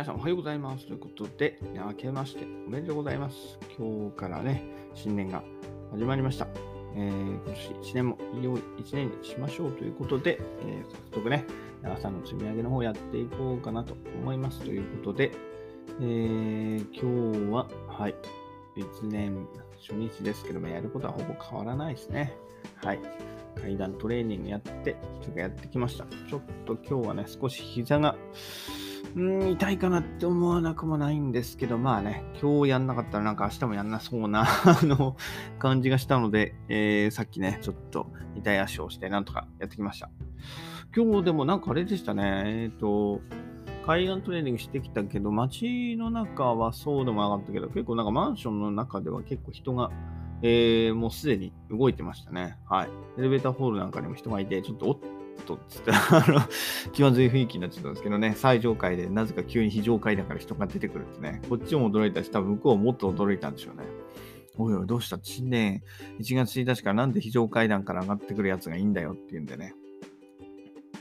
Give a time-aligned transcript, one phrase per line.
[0.00, 0.86] 皆さんおはようございます。
[0.86, 3.58] ということで、明けましておめでとうございます。
[3.78, 5.42] 今日からね、新年が
[5.90, 6.46] 始まりました。
[6.96, 11.44] えー、今年1年も良い1年にしましょうということで、えー、早速ね、
[11.84, 14.60] 朝の積み上げの方やっていこうかなと思います。
[14.60, 15.32] ということで、
[16.00, 18.14] えー、今日は、はい、
[18.76, 19.46] 1年
[19.86, 22.34] 初日ですけども、やることはほぼ変わらないですね。
[22.76, 23.00] はい。
[23.60, 26.06] 階段トレーニングやって、ちょっとやってきました。
[26.26, 28.16] ちょっと今日はね、少し膝が、
[29.16, 35.16] うん、痛いかなって思わなくもないんですけど、まあね、今日やんなかったらなんか明日もやんなそうな あの、
[35.58, 40.10] 感じがしたので、えー、さっきね、ちょっと痛い足をしてなんとかやってきました。
[40.94, 43.20] 今日でもなんかあれでしたね、えっ、ー、と、
[43.86, 49.90] 海岸トレーニングしてきたけど、街の中はそうでもなかったけど、結構なんかマンションの中では結構人が、
[50.42, 52.56] えー、もうすでに動いてましたね。
[52.68, 52.88] はい。
[53.18, 54.98] エレベーターホールなんかにも人がいて、ちょっとおっ
[55.40, 56.40] とつって、あの、
[56.92, 63.84] 気まずい雰囲気になっちゃったんですけどね、最上階でなぜか急に非常階だから人が出てくるってね、こっちも驚いたし、多分向こうももっと驚いたんでしょうね。
[64.56, 65.18] おいおい、どうした？
[65.22, 65.82] 新年
[66.18, 69.74] 1月1日からなんで非常階段から上がってくるやつがいいんだよっていうんでね、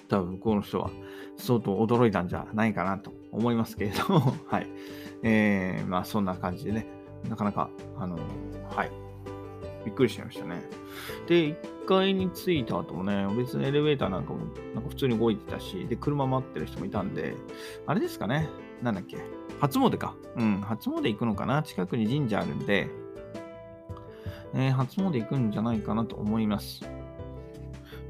[0.08, 0.90] 多分向こうの人は
[1.38, 4.68] 相当驚いたんじゃないかなと思いますけれども、 はい。
[5.24, 6.88] えー、まあそんな感じでね、
[7.30, 8.18] なかなか、あの、
[8.70, 9.09] はい。
[9.86, 10.62] びっくりしちゃいましたね。
[11.28, 14.40] で、1階に着いた後もね、別にエレベーターなんかも
[14.74, 17.36] なんか普通に動いてたし、で、車待ってる人もいたんで、
[17.86, 18.50] あれですかね、
[18.82, 19.18] なんだっけ、
[19.60, 20.16] 初詣か。
[20.36, 22.90] うん、初詣行くのかな近くに神社あるんで、
[24.54, 26.82] えー、初詣行くんじゃないかなと思います。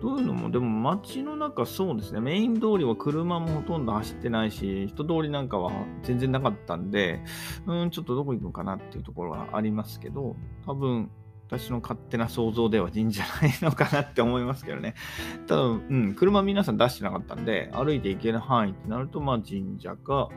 [0.02, 5.72] どういうのも、でも街の中そうですね、メイン通りは車もほとんど走ってないし、人通りなんかは
[6.03, 7.22] 全然なかったんで、
[7.66, 11.12] うん、ちょっとどこ行くのかなっていうところはありますけど、多分、
[11.50, 14.94] 私の勝手な想像では神社ないのかなって思いますけどね。
[15.47, 20.30] ただ、うん、車皆さん出してなかったんで、歩いて行ける範囲ってなると、まあ神社か、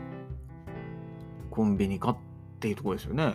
[1.50, 2.16] コンビニかっ
[2.60, 3.34] ていうとこですよね。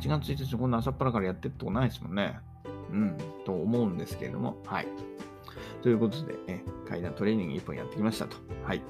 [0.00, 2.38] 1月1日こんな朝っぱらからやってるとこないですもんね。
[2.90, 3.16] うん、
[3.46, 4.88] と思うんですけれども、はい。
[5.82, 8.36] ということで、ね、階段トレーニング1本やってきましたと。
[8.64, 8.82] はい。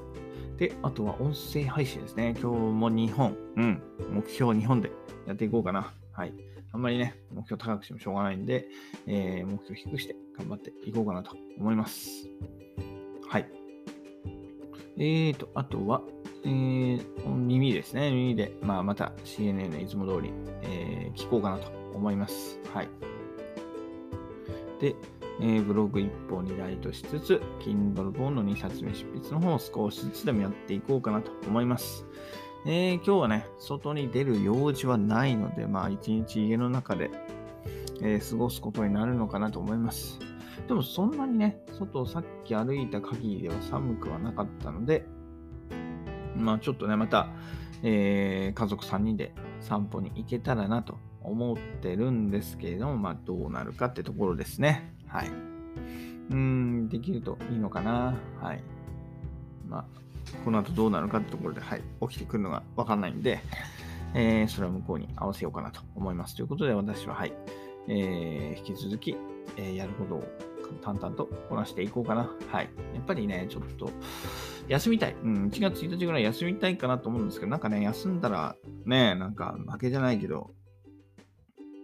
[0.57, 2.35] で、あとは音声配信ですね。
[2.41, 3.81] 今日も2本、うん、
[4.11, 4.91] 目標2本で
[5.25, 5.93] やっていこうかな。
[6.11, 6.33] はい。
[6.75, 8.67] あんまりね、目標高くしてもしょうがないんで、
[9.07, 12.27] えー、目標低くして頑張っていこうかなと思います。
[13.29, 13.49] はい。
[14.97, 16.01] えーと、あとは、
[16.43, 18.11] えー、耳ですね。
[18.11, 22.59] 耳で、まあ、また CNN いつも通り、えー、聞こうかなと思います。
[22.73, 22.89] はい。
[24.81, 24.95] で、
[25.39, 32.05] えー、ブログ1本にライトしつつ、Kindle 本の2冊目執筆の方を少しずつでもやっていこうかなと思います。
[32.67, 37.11] えー、今日はね、外に出る用事はないので、まあ一日家の中で、
[38.01, 40.17] えー、過ごすことになるのかなと思います。
[40.67, 45.05] でもそんなにね、外をさっき歩いた限りでは寒くはなかったので、
[46.35, 47.27] まあちょっとね、また、
[47.83, 54.91] えー、家族3人で散歩に行けたらなと思ってるんですけれども、まあどうなるかってところですね。
[55.05, 55.29] はい。
[56.31, 58.15] うん、できるといいのかな。
[58.41, 58.63] はい。
[59.67, 59.85] まあ
[60.43, 63.41] この後どうなるかってところで、はい、起きてくるのがわかんないんで、
[64.13, 66.35] えー、それは向こうに合わせようかなと思います。
[66.35, 67.33] ということで、私は、はい、
[67.87, 69.15] えー、引き続き、
[69.57, 70.23] えー、やることを
[70.81, 72.31] 淡々とこなしていこうかな。
[72.51, 72.69] はい。
[72.93, 73.89] やっぱりね、ちょっと、
[74.67, 75.15] 休みたい。
[75.21, 78.55] うん、1月1日ぐらい休みたいかなと思うんですけど、なんかね、休んだら、
[78.85, 80.51] ね、なんか負けじゃないけど、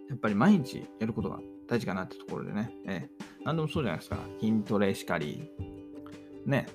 [0.08, 1.38] やっぱり毎日やることが
[1.68, 4.18] 大事かなってところでね、えー、何でもそうじゃないですか。
[4.40, 5.50] 筋トレしかり、
[6.44, 6.66] ね、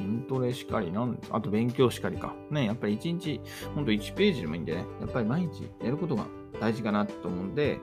[0.00, 2.34] 筋トレしかり、なんあと勉強しかりか。
[2.50, 3.40] ね、やっぱり1日、
[3.74, 6.26] ほんと1ページでもいいんでね、やっぱり毎日やることが
[6.60, 7.78] 大事かなと思うんで、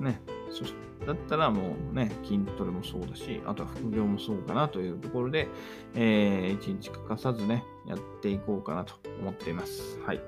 [0.00, 0.20] ね、
[0.50, 0.64] そ
[1.06, 5.48] だったらもうね、筋トレもそうだし、あとは副業もそうかなというところで、
[5.94, 10.00] えー、1日欠かさずね、やっていこうかなと思っています。
[10.00, 10.20] はい。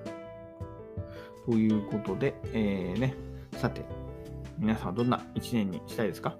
[1.47, 3.15] ということで、えー、ね、
[3.53, 3.85] さて、
[4.59, 6.37] 皆さんはどんな1年にしたいですか？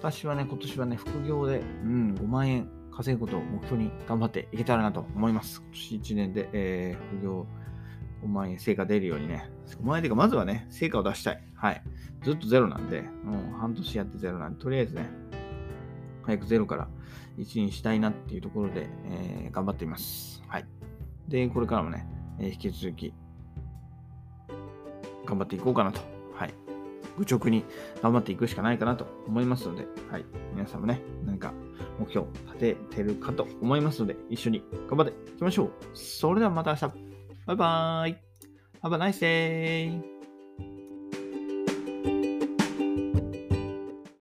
[0.00, 5.62] 私はね、今年はね、副業で、うん、5万円稼ぐことを目標に頑張っていけたらなと思います。
[5.62, 7.46] 今年1年で、えー、副業
[8.22, 11.42] 5万円成果出るようにね、5万円というか、まずはね、成果を出したい。
[11.54, 11.82] はい。
[12.22, 15.08] ずっとゼロなんで、もう半年やってゼロなんで、とりあえずね、
[16.22, 16.88] 早くゼロから
[17.38, 20.42] 1にしたいなっていうところで、えー、頑張っています。
[20.46, 20.66] はい。
[21.28, 22.06] で、これからもね、
[22.38, 23.12] えー、引き続き、
[25.26, 26.00] 頑張っていこうかなと。
[26.34, 26.54] はい。
[27.18, 27.64] 愚直に
[28.02, 30.24] 頑張っていくしかないかなと思いますので、はい。
[30.54, 31.52] 皆さんもね、何か
[31.98, 35.70] 目標立ててるかと思いますので、一緒に頑張っていきましょう。
[35.94, 36.82] それではまた明日。
[37.46, 38.16] バイバーイ。
[38.82, 40.13] Have a nice day.